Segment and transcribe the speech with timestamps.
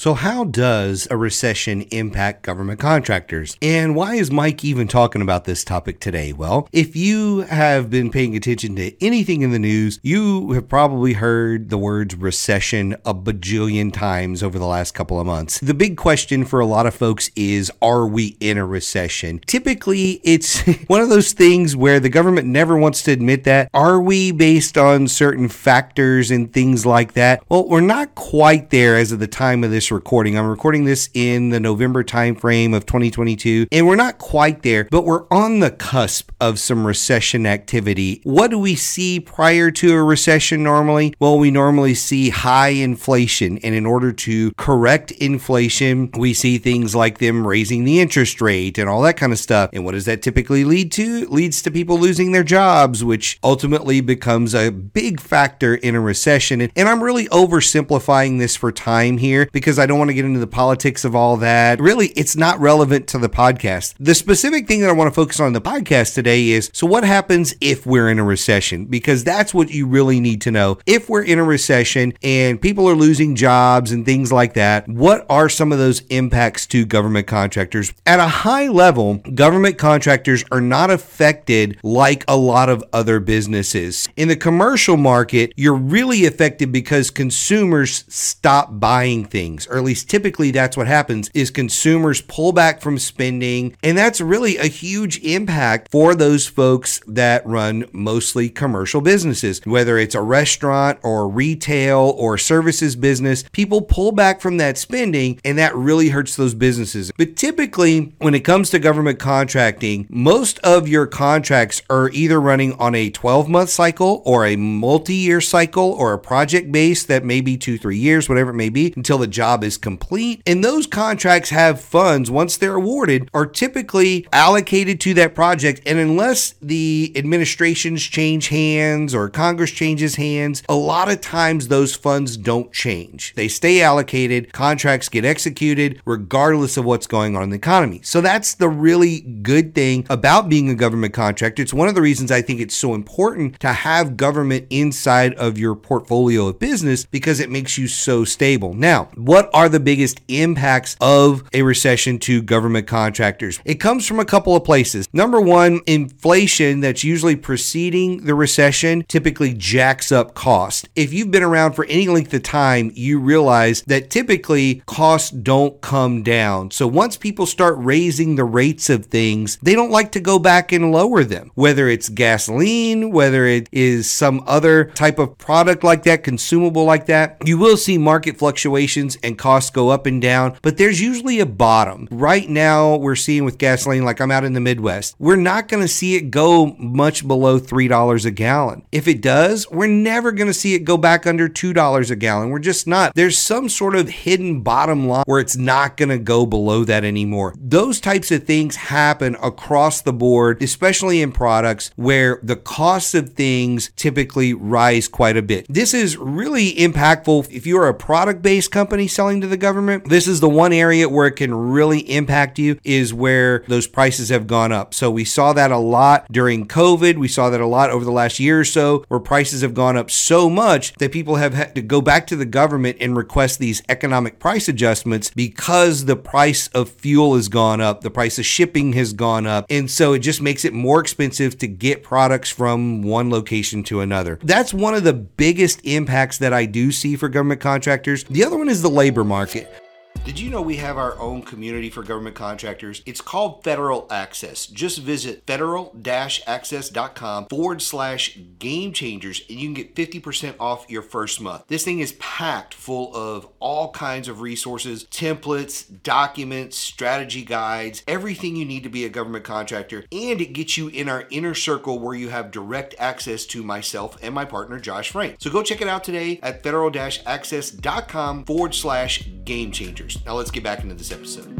[0.00, 3.58] So, how does a recession impact government contractors?
[3.60, 6.32] And why is Mike even talking about this topic today?
[6.32, 11.12] Well, if you have been paying attention to anything in the news, you have probably
[11.12, 15.58] heard the words recession a bajillion times over the last couple of months.
[15.60, 19.40] The big question for a lot of folks is are we in a recession?
[19.46, 23.68] Typically, it's one of those things where the government never wants to admit that.
[23.74, 27.42] Are we based on certain factors and things like that?
[27.50, 30.38] Well, we're not quite there as of the time of this recording.
[30.38, 35.04] I'm recording this in the November timeframe of 2022, and we're not quite there, but
[35.04, 38.20] we're on the cusp of some recession activity.
[38.24, 41.14] What do we see prior to a recession normally?
[41.18, 46.94] Well, we normally see high inflation, and in order to correct inflation, we see things
[46.94, 49.70] like them raising the interest rate and all that kind of stuff.
[49.72, 51.22] And what does that typically lead to?
[51.22, 56.00] It leads to people losing their jobs, which ultimately becomes a big factor in a
[56.00, 56.60] recession.
[56.60, 60.38] And I'm really oversimplifying this for time here because I don't want to get into
[60.38, 61.80] the politics of all that.
[61.80, 63.94] Really, it's not relevant to the podcast.
[63.98, 66.86] The specific thing that I want to focus on in the podcast today is so
[66.86, 68.84] what happens if we're in a recession?
[68.84, 70.78] Because that's what you really need to know.
[70.84, 75.24] If we're in a recession and people are losing jobs and things like that, what
[75.30, 77.92] are some of those impacts to government contractors?
[78.06, 84.08] At a high level, government contractors are not affected like a lot of other businesses.
[84.16, 90.10] In the commercial market, you're really affected because consumers stop buying things or at least
[90.10, 95.18] typically that's what happens is consumers pull back from spending and that's really a huge
[95.22, 102.14] impact for those folks that run mostly commercial businesses whether it's a restaurant or retail
[102.16, 103.44] or services business.
[103.52, 107.12] People pull back from that spending and that really hurts those businesses.
[107.16, 112.72] But typically when it comes to government contracting most of your contracts are either running
[112.74, 117.40] on a 12 month cycle or a multi-year cycle or a project base that may
[117.40, 120.42] be two three years whatever it may be until the job job is complete.
[120.46, 125.80] And those contracts have funds, once they're awarded, are typically allocated to that project.
[125.86, 131.94] And unless the administrations change hands or Congress changes hands, a lot of times those
[131.94, 133.34] funds don't change.
[133.34, 138.00] They stay allocated, contracts get executed regardless of what's going on in the economy.
[138.02, 141.62] So that's the really good thing about being a government contractor.
[141.62, 145.58] It's one of the reasons I think it's so important to have government inside of
[145.58, 148.74] your portfolio of business because it makes you so stable.
[148.74, 153.60] Now, what are the biggest impacts of a recession to government contractors?
[153.64, 155.08] It comes from a couple of places.
[155.12, 160.88] Number one, inflation that's usually preceding the recession typically jacks up cost.
[160.96, 165.80] If you've been around for any length of time, you realize that typically costs don't
[165.80, 166.70] come down.
[166.70, 170.72] So once people start raising the rates of things, they don't like to go back
[170.72, 171.50] and lower them.
[171.54, 177.06] Whether it's gasoline, whether it is some other type of product like that, consumable like
[177.06, 181.40] that, you will see market fluctuations and costs go up and down, but there's usually
[181.40, 182.06] a bottom.
[182.10, 185.82] Right now, we're seeing with gasoline, like I'm out in the Midwest, we're not going
[185.82, 188.86] to see it go much below $3 a gallon.
[188.92, 192.50] If it does, we're never going to see it go back under $2 a gallon.
[192.50, 193.14] We're just not.
[193.14, 197.02] There's some sort of hidden bottom line where it's not going to go below that
[197.02, 197.54] anymore.
[197.58, 203.30] Those types of things happen across the board, especially in products where the costs of
[203.30, 205.66] things typically rise quite a bit.
[205.68, 210.08] This is really impactful if you're a product based company selling selling to the government,
[210.08, 214.28] this is the one area where it can really impact you is where those prices
[214.28, 214.92] have gone up.
[214.92, 217.16] So we saw that a lot during COVID.
[217.16, 219.96] We saw that a lot over the last year or so where prices have gone
[219.96, 223.60] up so much that people have had to go back to the government and request
[223.60, 228.44] these economic price adjustments because the price of fuel has gone up, the price of
[228.44, 229.64] shipping has gone up.
[229.70, 234.00] And so it just makes it more expensive to get products from one location to
[234.00, 234.40] another.
[234.42, 238.24] That's one of the biggest impacts that I do see for government contractors.
[238.24, 239.89] The other one is the labor labor market.
[240.30, 243.02] Did you know we have our own community for government contractors?
[243.04, 244.66] It's called Federal Access.
[244.66, 251.02] Just visit federal access.com forward slash game changers and you can get 50% off your
[251.02, 251.64] first month.
[251.66, 258.54] This thing is packed full of all kinds of resources, templates, documents, strategy guides, everything
[258.54, 260.04] you need to be a government contractor.
[260.12, 264.16] And it gets you in our inner circle where you have direct access to myself
[264.22, 265.38] and my partner, Josh Frank.
[265.40, 270.19] So go check it out today at federal access.com forward slash game changers.
[270.26, 271.59] Now let's get back into this episode.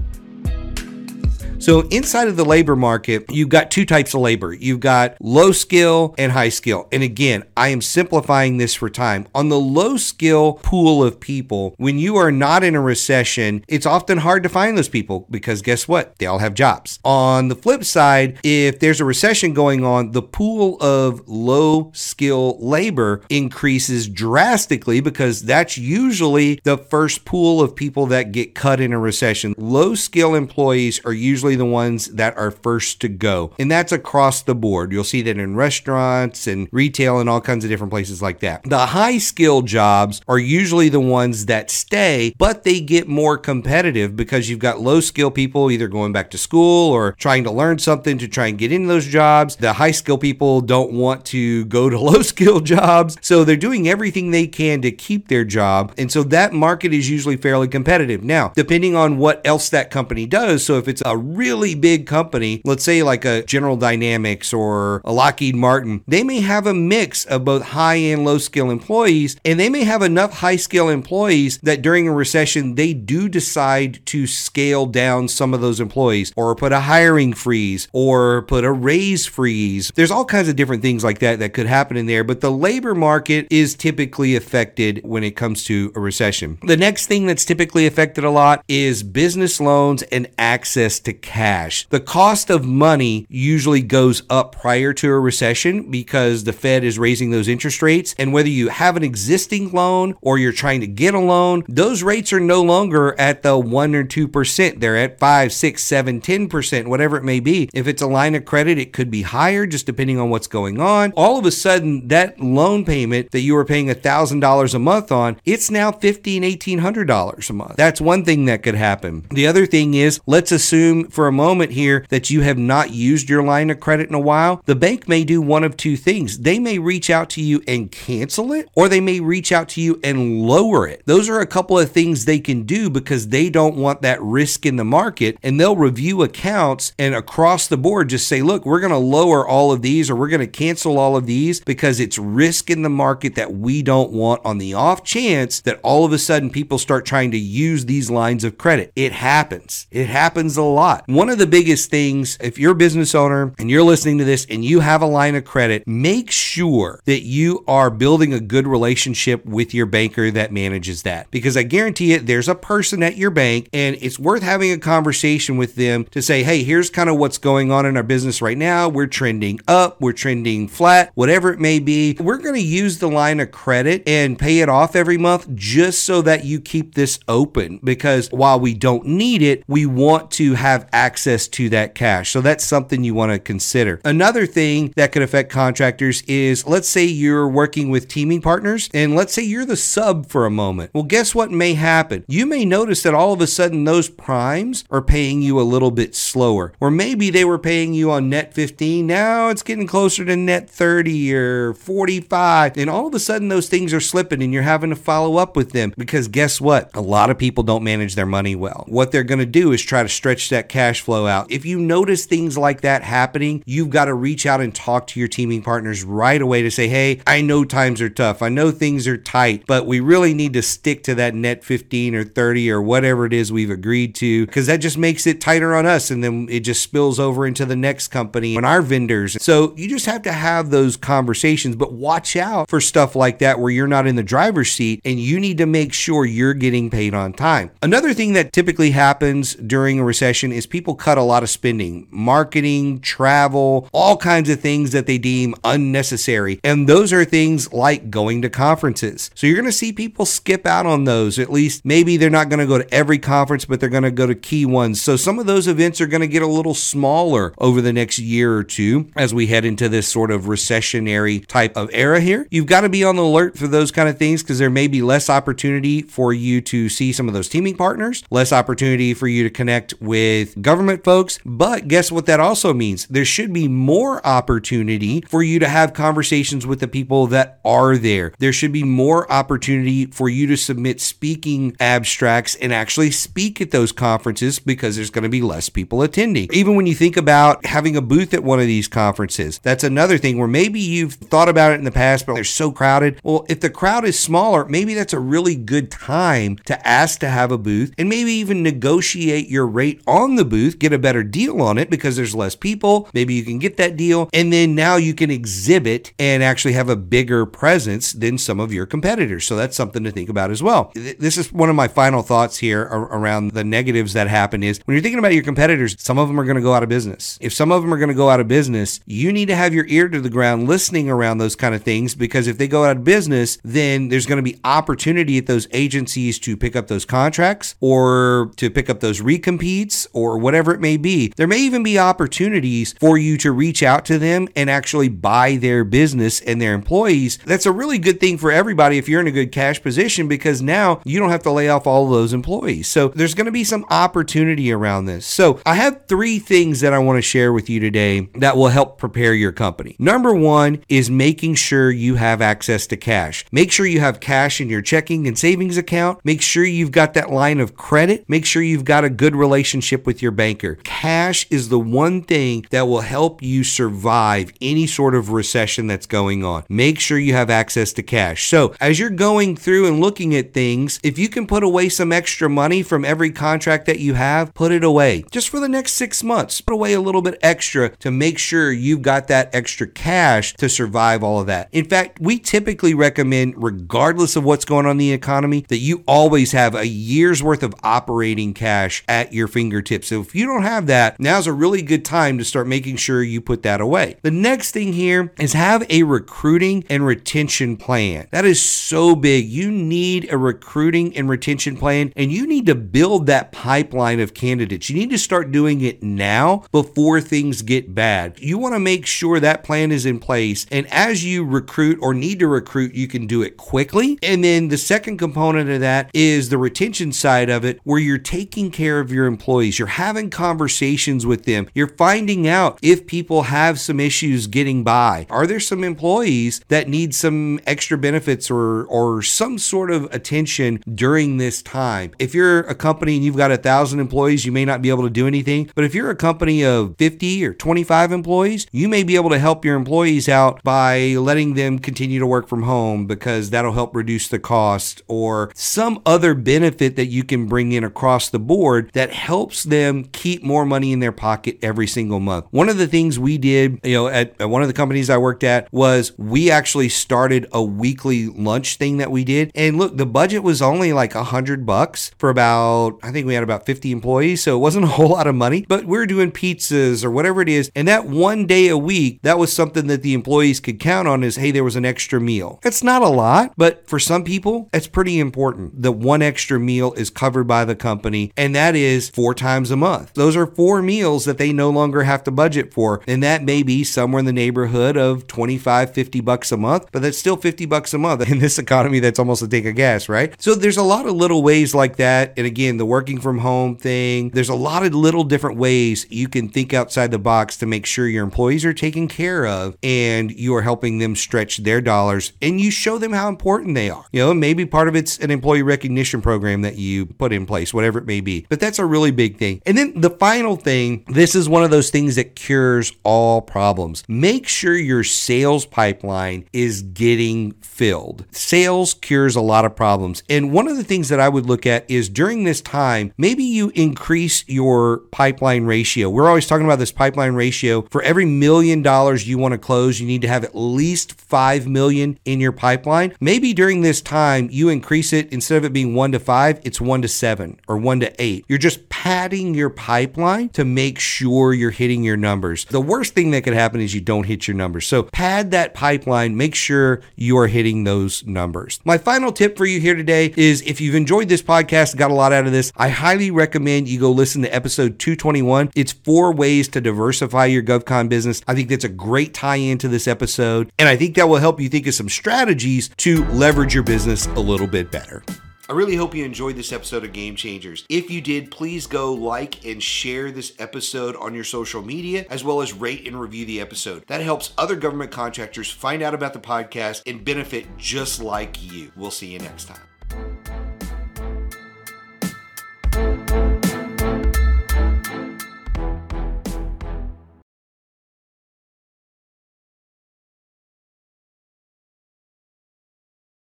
[1.61, 5.53] So, inside of the labor market, you've got two types of labor you've got low
[5.53, 6.89] skill and high skill.
[6.91, 9.29] And again, I am simplifying this for time.
[9.35, 13.87] On the low skill pool of people, when you are not in a recession, it's
[13.87, 16.17] often hard to find those people because guess what?
[16.19, 16.99] They all have jobs.
[17.05, 22.57] On the flip side, if there's a recession going on, the pool of low skill
[22.61, 28.93] labor increases drastically because that's usually the first pool of people that get cut in
[28.93, 29.55] a recession.
[29.59, 33.53] Low skill employees are usually the ones that are first to go.
[33.59, 34.93] And that's across the board.
[34.93, 38.63] You'll see that in restaurants and retail and all kinds of different places like that.
[38.65, 44.17] The high skill jobs are usually the ones that stay, but they get more competitive
[44.17, 47.79] because you've got low skill people either going back to school or trying to learn
[47.79, 49.57] something to try and get into those jobs.
[49.57, 53.17] The high skill people don't want to go to low skill jobs.
[53.21, 55.95] So they're doing everything they can to keep their job.
[55.99, 58.23] And so that market is usually fairly competitive.
[58.23, 62.61] Now, depending on what else that company does, so if it's a really big company,
[62.67, 67.25] let's say like a General Dynamics or a Lockheed Martin, they may have a mix
[67.25, 71.59] of both high and low skill employees, and they may have enough high skill employees
[71.63, 76.55] that during a recession, they do decide to scale down some of those employees or
[76.55, 79.91] put a hiring freeze or put a raise freeze.
[79.95, 82.53] There's all kinds of different things like that that could happen in there, but the
[82.53, 86.59] labor market is typically affected when it comes to a recession.
[86.63, 91.87] The next thing that's typically affected a lot is business loans and access to cash.
[91.91, 96.99] The cost of money usually goes up prior to a recession because the Fed is
[96.99, 98.17] raising those interest rates.
[98.19, 102.03] And whether you have an existing loan or you're trying to get a loan, those
[102.03, 104.81] rates are no longer at the 1 or 2%.
[104.81, 107.71] They're at 5, 6, 7, 10%, whatever it may be.
[107.73, 110.81] If it's a line of credit, it could be higher just depending on what's going
[110.81, 111.13] on.
[111.17, 115.41] All of a sudden, that loan payment that you were paying $1,000 a month on,
[115.45, 117.77] it's now $1,500, $1,800 a month.
[117.77, 119.27] That's one thing that could happen.
[119.31, 123.29] The other thing is, let's assume for a moment here that you have not used
[123.29, 124.63] your line of credit in a while.
[124.67, 126.39] The bank may do one of two things.
[126.39, 129.81] They may reach out to you and cancel it, or they may reach out to
[129.81, 131.03] you and lower it.
[131.07, 134.67] Those are a couple of things they can do because they don't want that risk
[134.67, 138.81] in the market and they'll review accounts and across the board just say, look, we're
[138.81, 142.01] going to lower all of these or we're going to cancel all of these because
[142.01, 146.05] it's risk in the market that we don't want on the off chance that all
[146.05, 148.93] of a sudden people start trying to use these lines of credit.
[148.97, 149.87] It happens.
[149.91, 151.00] It happens a lot.
[151.07, 154.47] One of the biggest things, if you're a business owner and you're listening to this
[154.49, 158.67] and you have a line of credit, make sure that you are building a good
[158.67, 161.31] relationship with your banker that manages that.
[161.31, 164.79] Because I guarantee it, there's a person at your bank and it's worth having a
[164.79, 168.43] conversation with them to say, hey, here's kind of what's going on in our business
[168.43, 168.89] right now.
[168.89, 172.17] We're trending up, we're trending flat, whatever it may be.
[172.19, 176.03] We're going to use the line of credit and pay it off every month just
[176.03, 177.81] so that you keep this open.
[177.83, 182.31] Because while we don't need it, we want to have access to that cash.
[182.31, 184.01] So that's something you want to consider.
[184.05, 189.15] Another thing that could affect contractors is let's say you're working with teaming partners and
[189.15, 190.91] let's say you're the sub for a moment.
[190.95, 192.25] Well, guess what may happen?
[192.29, 195.91] You may notice that all of a sudden those primes are paying you a little
[195.91, 196.73] bit slower.
[196.81, 199.07] Or maybe they were paying you on net 15.
[199.07, 202.77] Now it's getting closer to net 30 or 45.
[202.77, 205.57] And all of a sudden those things are slipping and you're having to follow up
[205.57, 206.91] with them because guess what?
[206.95, 208.85] A lot of people don't manage their money well.
[208.89, 211.51] What they're going to do is try to stretch that cash flow out.
[211.51, 215.21] If you notice things like that happening, you've got to reach out and talk to
[215.21, 218.43] your teaming partners right away to say, hey, I know times are tough.
[218.43, 222.15] I know things are tight, but we really need to stick to that net 15
[222.15, 225.75] or 30 or whatever it is we've agreed to because that just makes it tighter
[225.75, 226.11] on us.
[226.11, 229.37] And then it just spills over into the next company and our vendors.
[229.43, 233.61] So you just have to have those conversations, but watch out for stuff like that
[233.61, 236.91] where you're not in the driver's seat and you need to make sure you're getting
[236.91, 237.71] paid on time.
[237.83, 242.07] Another thing that typically happens during a recession is people cut a lot of spending,
[242.11, 246.61] marketing, travel, all kinds of things that they deem unnecessary.
[246.65, 249.31] And those are things like going to conferences.
[249.35, 251.39] So you're going to see people skip out on those.
[251.39, 254.11] At least maybe they're not going to go to every conference, but they're going to
[254.11, 255.01] go to key ones.
[255.01, 258.19] So some of those events are going to get a little smaller over the next
[258.19, 262.47] year or two as we head into this sort of recessionary type of era here.
[262.51, 264.87] You've got to be on the alert for those kind of things because there may
[264.87, 269.29] be less opportunity for you to see some of those teaming partners, less opportunity for
[269.29, 271.39] you to connect with government folks.
[271.45, 273.07] But guess what that also means?
[273.07, 277.97] There should be more opportunity for you to have conversations with the people that are
[277.97, 278.33] there.
[278.39, 283.71] There should be more opportunity for you to submit speaking abstracts and actually speak at
[283.71, 286.49] those conferences because there's going to be less people attending.
[286.53, 290.19] Even when you think about having a booth at one of these conferences, that's another
[290.19, 293.21] thing where maybe you've thought about it in the past, but they're so crowded.
[293.23, 297.29] Well, if the crowd is smaller, maybe that's a really good time to ask to
[297.29, 301.23] have a booth and maybe even negotiate your rate on the booth, get a better
[301.23, 303.09] deal on it because there's less people.
[303.15, 304.29] Maybe you can get that deal.
[304.35, 308.73] And then now you can exhibit and actually have a bigger presence than some of
[308.73, 309.47] your competitors.
[309.47, 310.93] So that's something to think about as well.
[310.95, 314.95] This is one of my final thoughts here around the negatives that happen is when
[314.95, 317.39] you're thinking about your competitors, some of them are going to go out of business.
[317.41, 319.73] If some of them are going to go out of business, you need to have
[319.73, 322.85] your ear to the ground listening around those kind of things because if they go
[322.85, 326.89] out of business, then there's going to be opportunity at those agencies to pick up
[326.89, 331.33] those contracts or to pick up those recompetes or whatever it may be.
[331.37, 335.57] There may even be opportunities for you to reach out to them and actually buy
[335.57, 337.39] their business and their employees.
[337.45, 340.63] That's a really good thing for everybody if you're in a good cash position because
[340.63, 342.89] now you don't have to lay off all of those employees.
[342.89, 345.27] So there's going to be some opportunity around this.
[345.27, 348.69] So I have three things that I want to share with you today that will
[348.69, 349.97] help prepare your company.
[349.99, 353.45] Number one is making sure you have access to cash.
[353.53, 356.21] Make sure you have cash in your checking and savings account.
[356.25, 358.29] Make sure you've got that line of credit.
[358.29, 360.77] Make sure you've got a good relationship with your banker.
[360.85, 366.07] Cash is the one thing that will help you survive any sort of recession that's
[366.07, 366.65] going on.
[366.69, 368.49] Make sure you have access to cash.
[368.49, 372.13] So, as you're going through and looking at things, if you can put away some
[372.13, 375.93] extra money from every contract that you have, put it away just for the next
[375.93, 376.61] six months.
[376.61, 380.69] Put away a little bit extra to make sure you've got that extra cash to
[380.69, 381.69] survive all of that.
[381.73, 386.05] In fact, we typically recommend, regardless of what's going on in the economy, that you
[386.07, 390.10] always have a year's worth of operating cash at your fingertips.
[390.11, 393.23] So if you don't have that, now's a really good time to start making sure
[393.23, 394.17] you put that away.
[394.23, 398.27] The next thing here is have a recruiting and retention plan.
[398.33, 399.47] That is so big.
[399.47, 404.35] You need a recruiting and retention plan, and you need to build that pipeline of
[404.35, 404.91] candidates.
[404.91, 408.37] You need to start doing it now before things get bad.
[408.41, 410.67] You want to make sure that plan is in place.
[410.73, 414.19] And as you recruit or need to recruit, you can do it quickly.
[414.25, 418.19] And then the second component of that is the retention side of it, where you're
[418.19, 419.79] taking care of your employees.
[419.79, 421.69] You're having conversations with them.
[421.75, 425.27] You're finding out if people have some issues getting by.
[425.29, 430.83] Are there some employees that need some extra benefits or, or some sort of attention
[430.95, 432.13] during this time?
[432.19, 435.03] If you're a company and you've got a thousand employees, you may not be able
[435.03, 435.71] to do anything.
[435.75, 439.39] But if you're a company of 50 or 25 employees, you may be able to
[439.39, 443.95] help your employees out by letting them continue to work from home because that'll help
[443.95, 448.91] reduce the cost or some other benefit that you can bring in across the board
[448.95, 452.47] that helps them keep more money in their pocket every single month.
[452.51, 455.19] One of the things we did, you know, at, at one of the companies I
[455.19, 459.51] worked at was we actually started a weekly lunch thing that we did.
[459.55, 463.35] And look, the budget was only like a hundred bucks for about, I think we
[463.35, 464.43] had about 50 employees.
[464.43, 467.43] So it wasn't a whole lot of money, but we are doing pizzas or whatever
[467.43, 467.71] it is.
[467.75, 471.23] And that one day a week, that was something that the employees could count on
[471.25, 472.61] is, hey, there was an extra meal.
[472.65, 475.83] It's not a lot, but for some people, it's pretty important.
[475.83, 479.77] The one extra meal is covered by the company, and that is four times a
[479.81, 480.15] month.
[480.15, 483.03] Those are four meals that they no longer have to budget for.
[483.09, 487.03] And that may be somewhere in the neighborhood of 25, 50 bucks a month, but
[487.03, 488.31] that's still 50 bucks a month.
[488.31, 490.41] In this economy, that's almost a tank of gas, right?
[490.41, 492.35] So there's a lot of little ways like that.
[492.37, 496.29] And again, the working from home thing, there's a lot of little different ways you
[496.29, 500.31] can think outside the box to make sure your employees are taken care of and
[500.31, 504.05] you are helping them stretch their dollars and you show them how important they are.
[504.13, 507.73] You know, maybe part of it's an employee recognition program that you put in place,
[507.73, 508.47] whatever it may be.
[508.49, 509.63] But that's a really big thing.
[509.71, 514.03] And then the final thing, this is one of those things that cures all problems.
[514.09, 518.25] Make sure your sales pipeline is getting filled.
[518.33, 520.25] Sales cures a lot of problems.
[520.29, 523.45] And one of the things that I would look at is during this time, maybe
[523.45, 526.11] you increase your pipeline ratio.
[526.11, 527.83] We're always talking about this pipeline ratio.
[527.93, 531.69] For every million dollars you want to close, you need to have at least 5
[531.69, 533.15] million in your pipeline.
[533.21, 536.81] Maybe during this time you increase it instead of it being 1 to 5, it's
[536.81, 538.45] 1 to 7 or 1 to 8.
[538.49, 542.65] You're just padding your pipeline to make sure you're hitting your numbers.
[542.65, 544.87] The worst thing that could happen is you don't hit your numbers.
[544.87, 548.81] So pad that pipeline, make sure you are hitting those numbers.
[548.85, 552.15] My final tip for you here today is if you've enjoyed this podcast, got a
[552.15, 555.71] lot out of this, I highly recommend you go listen to episode 221.
[555.77, 558.43] It's four ways to diversify your GovCon business.
[558.49, 560.73] I think that's a great tie in to this episode.
[560.79, 564.27] And I think that will help you think of some strategies to leverage your business
[564.27, 565.23] a little bit better.
[565.71, 567.85] I really hope you enjoyed this episode of Game Changers.
[567.89, 572.43] If you did, please go like and share this episode on your social media, as
[572.43, 574.03] well as rate and review the episode.
[574.09, 578.91] That helps other government contractors find out about the podcast and benefit just like you.
[578.97, 579.90] We'll see you next time.